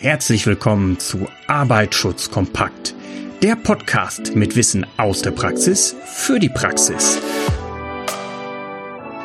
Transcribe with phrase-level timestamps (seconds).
[0.00, 2.94] Herzlich willkommen zu Arbeitsschutz kompakt,
[3.42, 7.20] der Podcast mit Wissen aus der Praxis für die Praxis.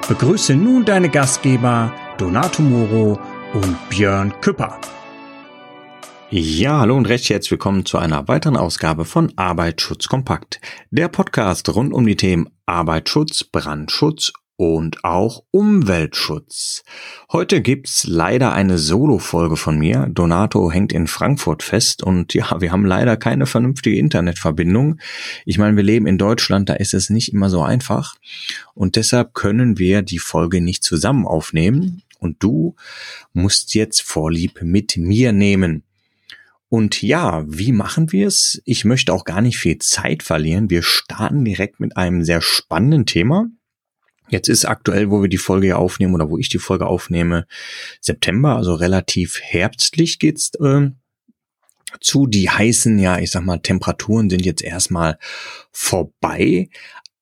[0.08, 3.20] Begrüße nun deine Gastgeber Donato Moro
[3.54, 4.82] und Björn Küpper.
[6.32, 10.60] Ja, hallo und recht herzlich willkommen zu einer weiteren Ausgabe von Arbeitsschutz kompakt,
[10.90, 16.84] der Podcast rund um die Themen Arbeitsschutz, Brandschutz und auch Umweltschutz.
[17.32, 20.08] Heute gibt's leider eine Solo-Folge von mir.
[20.12, 25.00] Donato hängt in Frankfurt fest und ja, wir haben leider keine vernünftige Internetverbindung.
[25.46, 28.16] Ich meine, wir leben in Deutschland, da ist es nicht immer so einfach
[28.74, 32.76] und deshalb können wir die Folge nicht zusammen aufnehmen und du
[33.34, 35.84] musst jetzt Vorlieb mit mir nehmen.
[36.70, 38.60] Und ja, wie machen wir es?
[38.66, 40.72] Ich möchte auch gar nicht viel Zeit verlieren.
[40.72, 43.48] Wir starten direkt mit einem sehr spannenden Thema.
[44.30, 47.46] Jetzt ist aktuell, wo wir die Folge aufnehmen oder wo ich die Folge aufnehme,
[48.02, 50.90] September, also relativ herbstlich geht's äh,
[52.00, 52.28] zu.
[52.28, 55.18] Die heißen ja, ich sag mal, Temperaturen sind jetzt erstmal
[55.72, 56.70] vorbei.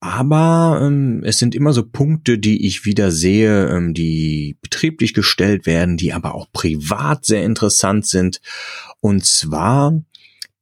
[0.00, 5.64] Aber ähm, es sind immer so Punkte, die ich wieder sehe, ähm, die betrieblich gestellt
[5.64, 8.40] werden, die aber auch privat sehr interessant sind.
[9.00, 10.02] Und zwar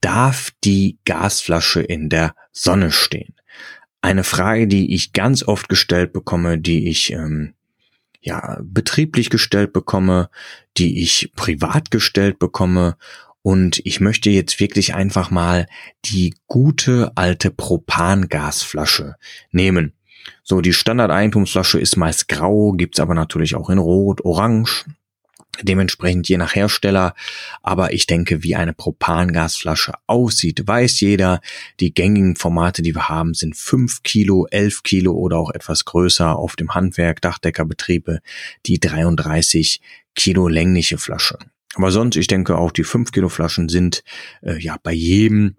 [0.03, 3.40] darf die Gasflasche in der Sonne stehen
[4.03, 7.55] eine Frage, die ich ganz oft gestellt bekomme, die ich ähm,
[8.21, 10.31] ja betrieblich gestellt bekomme,
[10.77, 12.97] die ich privat gestellt bekomme.
[13.43, 15.67] Und ich möchte jetzt wirklich einfach mal
[16.05, 19.17] die gute alte Propangasflasche
[19.51, 19.95] nehmen.
[20.43, 24.85] So, die Standardeigentumsflasche ist meist grau, gibt's aber natürlich auch in Rot, Orange,
[25.63, 27.15] dementsprechend je nach Hersteller.
[27.63, 31.41] Aber ich denke, wie eine Propangasflasche aussieht, weiß jeder.
[31.81, 36.37] Die gängigen Formate, die wir haben, sind 5 Kilo, 11 Kilo oder auch etwas größer
[36.37, 38.21] auf dem Handwerk, Dachdeckerbetriebe,
[38.67, 39.81] die 33
[40.15, 41.39] Kilo längliche Flasche.
[41.75, 44.03] Aber sonst, ich denke, auch die 5 Kilo Flaschen sind
[44.43, 45.57] äh, ja bei jedem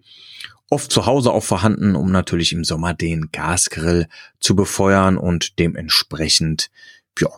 [0.69, 4.07] oft zu Hause auch vorhanden, um natürlich im Sommer den Gasgrill
[4.39, 6.71] zu befeuern und dementsprechend
[7.19, 7.29] ja,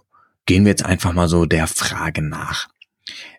[0.45, 2.67] gehen wir jetzt einfach mal so der Frage nach.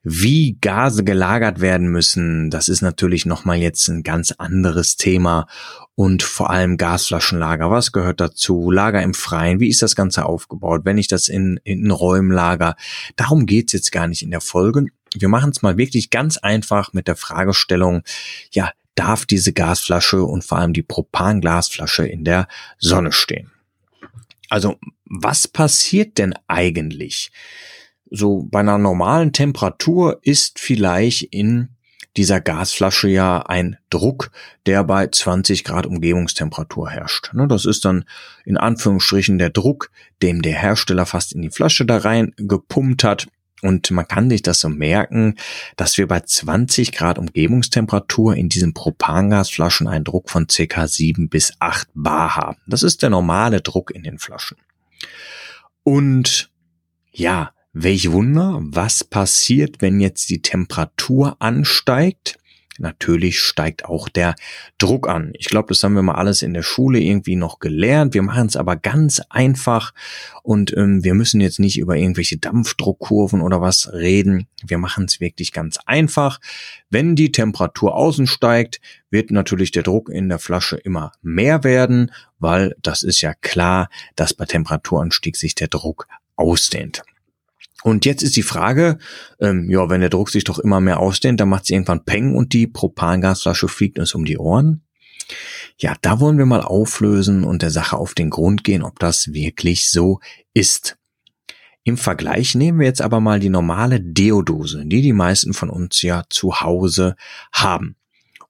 [0.03, 5.47] Wie Gase gelagert werden müssen, das ist natürlich nochmal jetzt ein ganz anderes Thema
[5.94, 7.70] und vor allem Gasflaschenlager.
[7.70, 8.70] Was gehört dazu?
[8.70, 9.60] Lager im Freien.
[9.60, 10.82] Wie ist das Ganze aufgebaut?
[10.84, 12.76] Wenn ich das in, in Räumen lager?
[13.16, 14.86] Darum geht's jetzt gar nicht in der Folge.
[15.15, 18.03] Wir machen es mal wirklich ganz einfach mit der Fragestellung,
[18.50, 22.48] ja, darf diese Gasflasche und vor allem die Propanglasflasche in der
[22.78, 23.53] Sonne stehen?
[24.54, 27.32] Also was passiert denn eigentlich?
[28.09, 31.70] So bei einer normalen Temperatur ist vielleicht in
[32.16, 34.31] dieser Gasflasche ja ein Druck,
[34.66, 37.34] der bei 20 Grad Umgebungstemperatur herrscht.
[37.34, 38.04] Ne, das ist dann
[38.44, 39.91] in Anführungsstrichen der Druck,
[40.22, 43.26] dem der Hersteller fast in die Flasche da rein gepumpt hat.
[43.65, 45.37] Und man kann sich das so merken,
[45.77, 50.87] dass wir bei 20 Grad Umgebungstemperatur in diesen Propangasflaschen einen Druck von ca.
[50.87, 52.59] 7 bis 8 Bar haben.
[52.67, 54.59] Das ist der normale Druck in den Flaschen.
[55.83, 56.51] Und
[57.11, 62.37] ja, welch Wunder, was passiert, wenn jetzt die Temperatur ansteigt?
[62.79, 64.35] Natürlich steigt auch der
[64.79, 65.33] Druck an.
[65.39, 68.15] Ich glaube, das haben wir mal alles in der Schule irgendwie noch gelernt.
[68.15, 69.95] Wir machen es aber ganz einfach
[70.43, 74.49] und ähm, wir müssen jetzt nicht über irgendwelche Dampfdruckkurven oder was reden.
[74.67, 76.41] Wir machen es wirklich ganz einfach.
[76.91, 82.11] Wenn die Temperatur außen steigt, wird natürlich der Druck in der Flasche immer mehr werden,
[82.41, 87.03] weil das ist ja klar, dass bei Temperaturanstieg sich der Druck ausdehnt.
[87.83, 88.99] Und jetzt ist die Frage,
[89.41, 92.35] ähm, ja, wenn der Druck sich doch immer mehr ausdehnt, dann macht es irgendwann Peng
[92.35, 94.83] und die Propangasflasche fliegt uns um die Ohren.
[95.79, 99.33] Ja, da wollen wir mal auflösen und der Sache auf den Grund gehen, ob das
[99.33, 100.21] wirklich so
[100.55, 100.97] ist.
[101.83, 106.01] Im Vergleich nehmen wir jetzt aber mal die normale Deodose, die die meisten von uns
[106.01, 107.17] ja zu Hause
[107.53, 107.97] haben.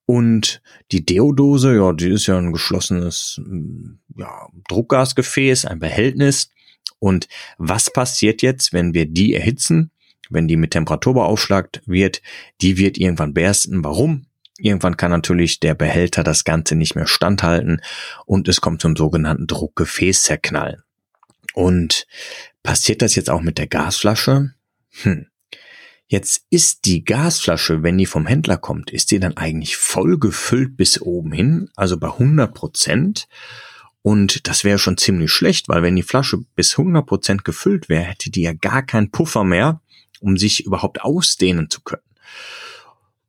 [0.06, 3.40] Und die Deodose, ja, die ist ja ein geschlossenes
[4.16, 6.50] ja, Druckgasgefäß, ein Behältnis.
[7.04, 7.28] Und
[7.58, 9.90] was passiert jetzt, wenn wir die erhitzen?
[10.30, 12.22] Wenn die mit Temperatur beaufschlagt wird,
[12.62, 13.84] die wird irgendwann bersten.
[13.84, 14.24] Warum?
[14.56, 17.82] Irgendwann kann natürlich der Behälter das Ganze nicht mehr standhalten
[18.24, 20.82] und es kommt zum sogenannten Druckgefäßzerknallen.
[21.52, 22.06] Und
[22.62, 24.54] passiert das jetzt auch mit der Gasflasche?
[25.02, 25.26] Hm.
[26.06, 30.78] Jetzt ist die Gasflasche, wenn die vom Händler kommt, ist die dann eigentlich voll gefüllt
[30.78, 33.28] bis oben hin, also bei 100 Prozent.
[34.06, 38.30] Und das wäre schon ziemlich schlecht, weil wenn die Flasche bis 100% gefüllt wäre, hätte
[38.30, 39.80] die ja gar keinen Puffer mehr,
[40.20, 42.02] um sich überhaupt ausdehnen zu können.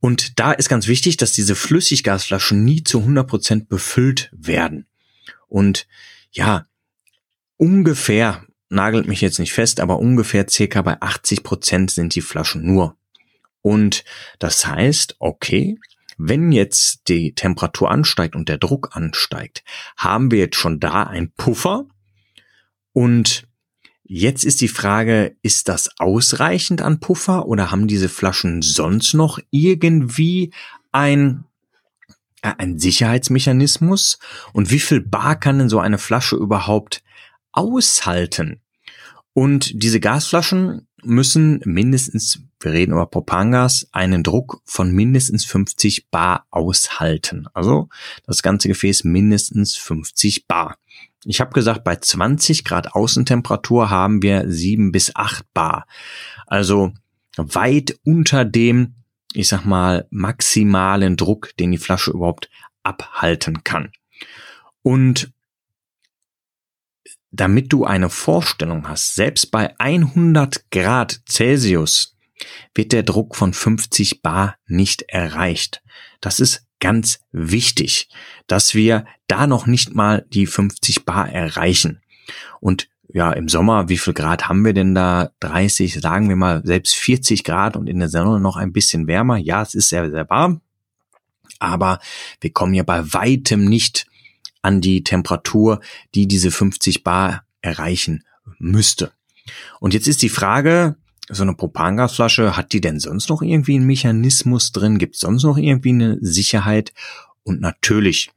[0.01, 4.85] Und da ist ganz wichtig, dass diese Flüssiggasflaschen nie zu 100% befüllt werden.
[5.47, 5.87] Und
[6.31, 6.67] ja,
[7.55, 12.97] ungefähr, nagelt mich jetzt nicht fest, aber ungefähr circa bei 80% sind die Flaschen nur.
[13.61, 14.03] Und
[14.39, 15.77] das heißt, okay,
[16.17, 19.63] wenn jetzt die Temperatur ansteigt und der Druck ansteigt,
[19.97, 21.85] haben wir jetzt schon da ein Puffer.
[22.93, 23.47] Und
[24.03, 29.39] jetzt ist die Frage, ist das ausreichend an Puffer oder haben diese Flaschen sonst noch
[29.51, 30.53] irgendwie
[30.91, 31.45] ein
[32.41, 34.19] äh, ein Sicherheitsmechanismus?
[34.53, 37.03] Und wie viel Bar kann denn so eine Flasche überhaupt
[37.51, 38.61] aushalten?
[39.35, 46.47] Und diese Gasflaschen müssen mindestens, wir reden über Propangas, einen Druck von mindestens 50 Bar
[46.51, 47.45] aushalten.
[47.53, 47.89] Also
[48.25, 50.77] das ganze Gefäß mindestens 50 Bar.
[51.25, 55.85] Ich habe gesagt, bei 20 Grad Außentemperatur haben wir 7 bis 8 Bar.
[56.47, 56.93] Also
[57.35, 58.95] weit unter dem,
[59.33, 62.49] ich sag mal, maximalen Druck, den die Flasche überhaupt
[62.83, 63.91] abhalten kann.
[64.81, 65.33] Und
[67.35, 72.15] damit du eine Vorstellung hast, selbst bei 100 Grad Celsius
[72.73, 75.81] wird der Druck von 50 Bar nicht erreicht.
[76.21, 78.09] Das ist ganz wichtig,
[78.47, 82.01] dass wir da noch nicht mal die 50 Bar erreichen.
[82.59, 85.31] Und ja, im Sommer, wie viel Grad haben wir denn da?
[85.39, 89.37] 30, sagen wir mal, selbst 40 Grad und in der Sonne noch ein bisschen wärmer.
[89.37, 90.61] Ja, es ist sehr, sehr warm.
[91.59, 91.99] Aber
[92.41, 94.07] wir kommen ja bei weitem nicht
[94.65, 95.79] an die Temperatur,
[96.15, 98.23] die diese 50 Bar erreichen
[98.57, 99.11] müsste.
[99.79, 100.95] Und jetzt ist die Frage,
[101.29, 104.97] so eine Propangasflasche, hat die denn sonst noch irgendwie einen Mechanismus drin?
[104.97, 106.93] Gibt es sonst noch irgendwie eine Sicherheit?
[107.43, 108.31] Und natürlich,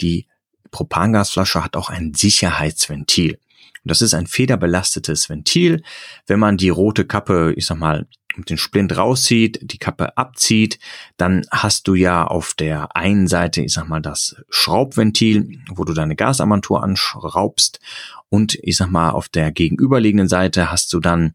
[0.00, 0.26] die
[0.72, 3.34] Propangasflasche hat auch ein Sicherheitsventil.
[3.34, 5.84] Und das ist ein federbelastetes Ventil.
[6.26, 8.08] Wenn man die rote Kappe, ich sag mal,
[8.44, 10.78] den Splint rauszieht, die Kappe abzieht,
[11.16, 15.92] dann hast du ja auf der einen Seite, ich sag mal, das Schraubventil, wo du
[15.92, 17.80] deine Gasarmatur anschraubst
[18.28, 21.34] und ich sag mal, auf der gegenüberliegenden Seite hast du dann,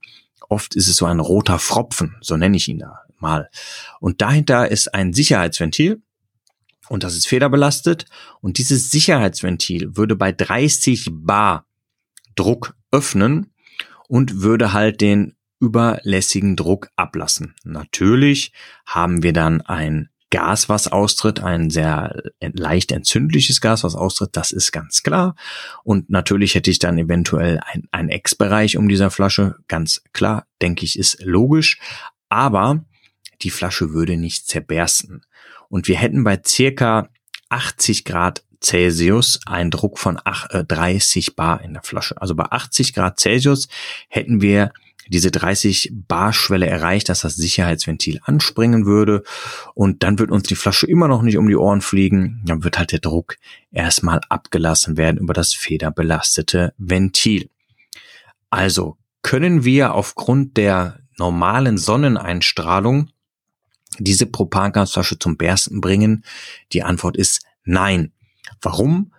[0.50, 3.50] oft ist es so ein roter Fropfen, so nenne ich ihn da mal.
[4.00, 6.02] Und dahinter ist ein Sicherheitsventil
[6.90, 8.06] und das ist federbelastet
[8.42, 11.66] und dieses Sicherheitsventil würde bei 30 Bar
[12.36, 13.54] Druck öffnen
[14.08, 17.56] und würde halt den überlässigen Druck ablassen.
[17.64, 18.52] Natürlich
[18.86, 24.52] haben wir dann ein Gas, was austritt, ein sehr leicht entzündliches Gas, was austritt, das
[24.52, 25.36] ist ganz klar.
[25.84, 30.86] Und natürlich hätte ich dann eventuell ein, ein Ex-Bereich um dieser Flasche, ganz klar, denke
[30.86, 31.80] ich, ist logisch.
[32.30, 32.84] Aber
[33.44, 35.24] die Flasche würde nicht zerbersten.
[35.70, 37.10] Und wir hätten bei circa
[37.50, 40.20] 80 Grad Celsius einen Druck von
[40.52, 42.20] 30 äh, Bar in der Flasche.
[42.20, 43.68] Also bei 80 Grad Celsius
[44.10, 44.72] hätten wir
[45.08, 49.24] diese 30 Bar Schwelle erreicht, dass das Sicherheitsventil anspringen würde
[49.74, 52.78] und dann wird uns die Flasche immer noch nicht um die Ohren fliegen, dann wird
[52.78, 53.36] halt der Druck
[53.72, 57.50] erstmal abgelassen werden über das federbelastete Ventil.
[58.50, 63.10] Also können wir aufgrund der normalen Sonneneinstrahlung
[64.00, 66.24] diese Propangasflasche zum Bersten bringen?
[66.72, 68.12] Die Antwort ist nein.
[68.62, 69.13] Warum?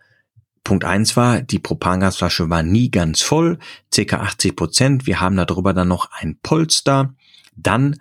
[0.64, 3.58] Punkt eins war, die Propangasflasche war nie ganz voll,
[3.92, 5.06] circa 80 Prozent.
[5.06, 7.14] Wir haben darüber dann noch ein Polster.
[7.54, 7.96] Dann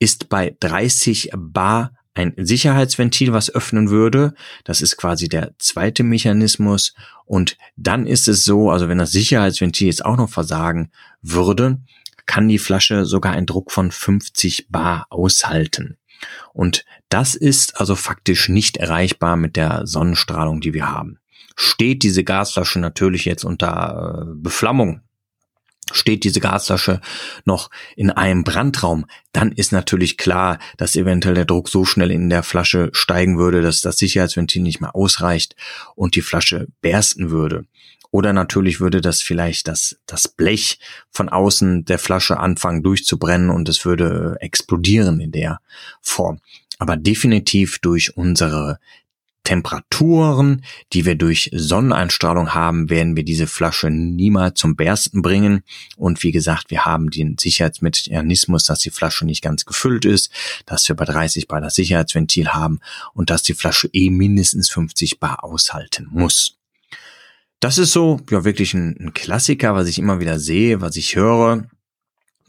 [0.00, 4.34] ist bei 30 Bar ein Sicherheitsventil, was öffnen würde.
[4.64, 6.94] Das ist quasi der zweite Mechanismus.
[7.26, 10.90] Und dann ist es so, also wenn das Sicherheitsventil jetzt auch noch versagen
[11.22, 11.78] würde,
[12.26, 15.96] kann die Flasche sogar einen Druck von 50 Bar aushalten.
[16.52, 21.19] Und das ist also faktisch nicht erreichbar mit der Sonnenstrahlung, die wir haben
[21.60, 25.02] steht diese Gasflasche natürlich jetzt unter äh, Beflammung,
[25.92, 27.02] steht diese Gasflasche
[27.44, 32.30] noch in einem Brandraum, dann ist natürlich klar, dass eventuell der Druck so schnell in
[32.30, 35.54] der Flasche steigen würde, dass das Sicherheitsventil nicht mehr ausreicht
[35.96, 37.66] und die Flasche bersten würde.
[38.10, 40.78] Oder natürlich würde das vielleicht das, das Blech
[41.10, 45.60] von außen der Flasche anfangen durchzubrennen und es würde explodieren in der
[46.00, 46.40] Form.
[46.78, 48.78] Aber definitiv durch unsere
[49.50, 55.64] Temperaturen, die wir durch Sonneneinstrahlung haben, werden wir diese Flasche niemals zum Bersten bringen.
[55.96, 60.30] Und wie gesagt, wir haben den Sicherheitsmechanismus, dass die Flasche nicht ganz gefüllt ist,
[60.66, 62.78] dass wir bei 30 Bar das Sicherheitsventil haben
[63.12, 66.56] und dass die Flasche eh mindestens 50 Bar aushalten muss.
[67.58, 71.16] Das ist so ja wirklich ein, ein Klassiker, was ich immer wieder sehe, was ich
[71.16, 71.64] höre.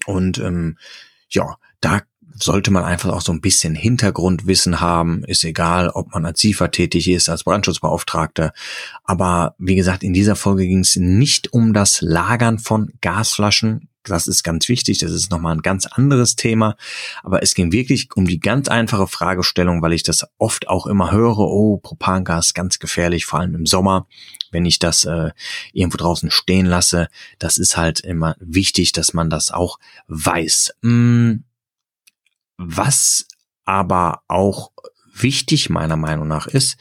[0.05, 0.77] Und ähm,
[1.31, 2.01] ja, da
[2.36, 5.24] sollte man einfach auch so ein bisschen Hintergrundwissen haben.
[5.24, 8.54] Ist egal, ob man als SIFA tätig ist, als Brandschutzbeauftragter.
[9.04, 13.90] Aber wie gesagt, in dieser Folge ging es nicht um das Lagern von Gasflaschen.
[14.04, 14.98] Das ist ganz wichtig.
[14.98, 16.76] Das ist nochmal ein ganz anderes Thema.
[17.24, 21.12] Aber es ging wirklich um die ganz einfache Fragestellung, weil ich das oft auch immer
[21.12, 21.40] höre.
[21.40, 24.08] Oh, Propangas, ganz gefährlich, vor allem im Sommer
[24.52, 25.32] wenn ich das äh,
[25.74, 27.08] irgendwo draußen stehen lasse.
[27.40, 30.74] Das ist halt immer wichtig, dass man das auch weiß.
[30.84, 31.46] Hm,
[32.63, 33.25] Was
[33.65, 34.72] aber auch
[35.15, 36.77] wichtig meiner Meinung nach ist,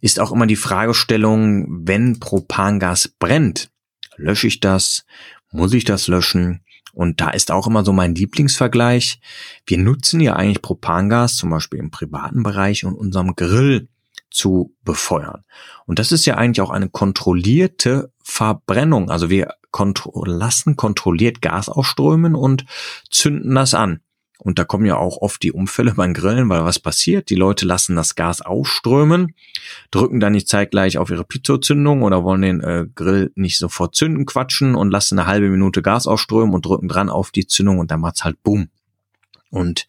[0.00, 3.70] ist auch immer die Fragestellung, wenn Propangas brennt,
[4.16, 5.04] lösche ich das?
[5.50, 6.60] Muss ich das löschen?
[6.92, 9.20] Und da ist auch immer so mein Lieblingsvergleich.
[9.66, 13.88] Wir nutzen ja eigentlich Propangas, zum Beispiel im privaten Bereich und unserem Grill
[14.30, 15.44] zu befeuern.
[15.86, 19.10] Und das ist ja eigentlich auch eine kontrollierte Verbrennung.
[19.10, 22.64] Also wir kontro lassen kontrolliert Gas ausströmen und
[23.10, 24.00] zünden das an.
[24.38, 27.30] Und da kommen ja auch oft die Unfälle beim Grillen, weil was passiert?
[27.30, 29.34] Die Leute lassen das Gas ausströmen,
[29.90, 34.26] drücken dann nicht zeitgleich auf ihre Pizzozündung oder wollen den äh, Grill nicht sofort zünden,
[34.26, 37.90] quatschen und lassen eine halbe Minute Gas ausströmen und drücken dran auf die Zündung und
[37.90, 38.68] dann macht's halt Bumm.
[39.50, 39.86] Und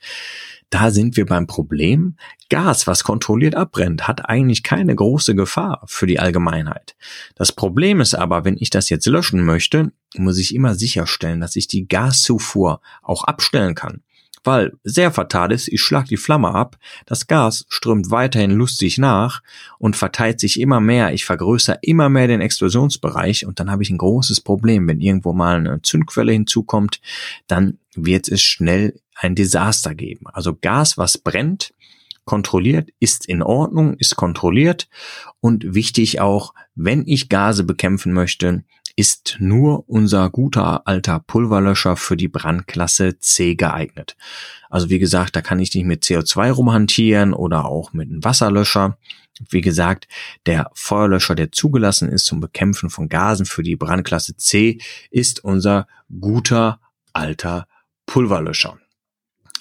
[0.69, 2.17] da sind wir beim Problem.
[2.49, 6.95] Gas, was kontrolliert abbrennt, hat eigentlich keine große Gefahr für die Allgemeinheit.
[7.35, 11.55] Das Problem ist aber, wenn ich das jetzt löschen möchte, muss ich immer sicherstellen, dass
[11.55, 14.03] ich die Gaszufuhr auch abstellen kann.
[14.43, 19.41] Weil sehr fatal ist, ich schlag die Flamme ab, das Gas strömt weiterhin lustig nach
[19.79, 23.89] und verteilt sich immer mehr, ich vergrößere immer mehr den Explosionsbereich und dann habe ich
[23.89, 24.87] ein großes Problem.
[24.87, 27.01] Wenn irgendwo mal eine Zündquelle hinzukommt,
[27.47, 30.27] dann wird es schnell ein Desaster geben.
[30.27, 31.73] Also Gas, was brennt,
[32.25, 34.87] kontrolliert, ist in Ordnung, ist kontrolliert
[35.39, 38.63] und wichtig auch, wenn ich Gase bekämpfen möchte,
[38.97, 44.17] ist nur unser guter alter Pulverlöscher für die Brandklasse C geeignet.
[44.71, 48.97] Also wie gesagt, da kann ich nicht mit CO2 rumhantieren oder auch mit einem Wasserlöscher.
[49.49, 50.07] Wie gesagt,
[50.47, 54.79] der Feuerlöscher, der zugelassen ist zum Bekämpfen von Gasen für die Brandklasse C,
[55.11, 55.87] ist unser
[56.19, 56.79] guter
[57.13, 57.67] alter
[58.07, 58.79] Pulverlöscher.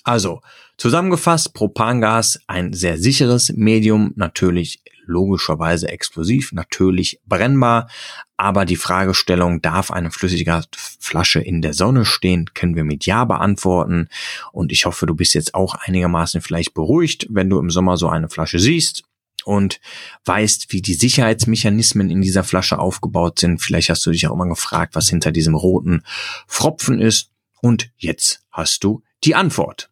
[0.03, 0.41] Also,
[0.79, 7.89] zusammengefasst, Propangas ein sehr sicheres Medium, natürlich logischerweise explosiv, natürlich brennbar,
[8.37, 14.09] aber die Fragestellung, darf eine Flüssiggasflasche in der Sonne stehen, können wir mit Ja beantworten.
[14.53, 18.09] Und ich hoffe, du bist jetzt auch einigermaßen vielleicht beruhigt, wenn du im Sommer so
[18.09, 19.05] eine Flasche siehst
[19.47, 19.81] und
[20.25, 23.63] weißt, wie die Sicherheitsmechanismen in dieser Flasche aufgebaut sind.
[23.63, 26.03] Vielleicht hast du dich auch immer gefragt, was hinter diesem roten
[26.47, 27.31] Fropfen ist.
[27.63, 29.91] Und jetzt hast du die Antwort.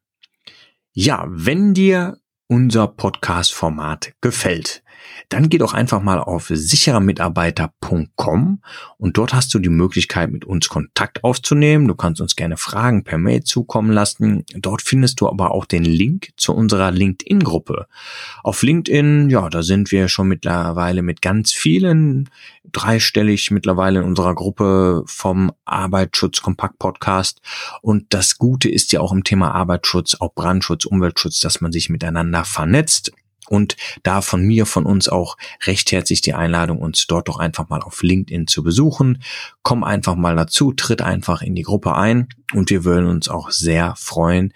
[0.92, 4.83] Ja, wenn dir unser Podcast-Format gefällt,
[5.28, 8.60] dann geh doch einfach mal auf sicherermitarbeiter.com
[8.98, 11.88] und dort hast du die Möglichkeit, mit uns Kontakt aufzunehmen.
[11.88, 14.44] Du kannst uns gerne Fragen per Mail zukommen lassen.
[14.54, 17.86] Dort findest du aber auch den Link zu unserer LinkedIn-Gruppe.
[18.42, 22.28] Auf LinkedIn, ja, da sind wir schon mittlerweile mit ganz vielen,
[22.70, 27.40] dreistellig mittlerweile in unserer Gruppe vom Arbeitsschutz Kompakt Podcast.
[27.82, 31.88] Und das Gute ist ja auch im Thema Arbeitsschutz, auch Brandschutz, Umweltschutz, dass man sich
[31.88, 33.12] miteinander vernetzt
[33.48, 35.36] und da von mir, von uns auch
[35.66, 39.22] recht herzlich die Einladung, uns dort doch einfach mal auf LinkedIn zu besuchen.
[39.62, 43.50] Komm einfach mal dazu, tritt einfach in die Gruppe ein und wir würden uns auch
[43.50, 44.52] sehr freuen,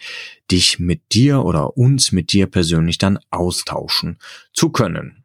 [0.51, 4.19] dich mit dir oder uns mit dir persönlich dann austauschen
[4.53, 5.25] zu können.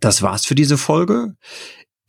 [0.00, 1.36] Das war's für diese Folge.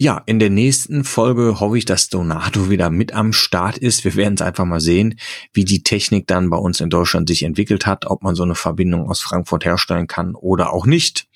[0.03, 4.03] Ja, in der nächsten Folge hoffe ich, dass Donato wieder mit am Start ist.
[4.03, 5.17] Wir werden es einfach mal sehen,
[5.53, 8.55] wie die Technik dann bei uns in Deutschland sich entwickelt hat, ob man so eine
[8.55, 11.29] Verbindung aus Frankfurt herstellen kann oder auch nicht.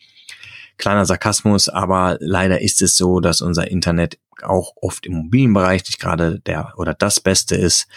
[0.78, 5.86] Kleiner Sarkasmus, aber leider ist es so, dass unser Internet auch oft im mobilen Bereich
[5.86, 7.88] nicht gerade der oder das Beste ist.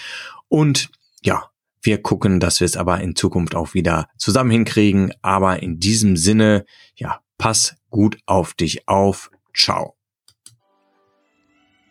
[0.46, 0.88] Und
[1.20, 1.50] ja,
[1.82, 5.12] wir gucken, dass wir es aber in Zukunft auch wieder zusammen hinkriegen.
[5.20, 9.32] Aber in diesem Sinne, ja, pass gut auf dich auf.
[9.52, 9.96] Ciao.